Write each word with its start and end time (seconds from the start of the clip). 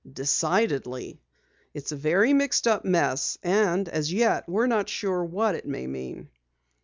"Decidedly. 0.11 1.21
It's 1.75 1.91
a 1.91 1.95
very 1.95 2.33
mixed 2.33 2.67
up 2.67 2.83
mess, 2.83 3.37
and 3.43 3.87
as 3.87 4.11
yet 4.11 4.49
we're 4.49 4.65
not 4.65 4.89
sure 4.89 5.23
what 5.23 5.53
it 5.53 5.67
may 5.67 5.85
mean." 5.85 6.27